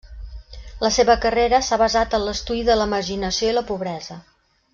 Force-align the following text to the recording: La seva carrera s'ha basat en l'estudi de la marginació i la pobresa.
La 0.83 0.89
seva 0.95 1.15
carrera 1.25 1.59
s'ha 1.67 1.79
basat 1.81 2.15
en 2.19 2.25
l'estudi 2.29 2.65
de 2.71 2.79
la 2.81 2.89
marginació 2.95 3.51
i 3.51 3.55
la 3.59 3.65
pobresa. 3.71 4.19